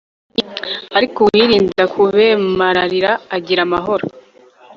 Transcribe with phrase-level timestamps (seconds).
[0.97, 4.05] ariko uwirinda kubemararira agira amahoro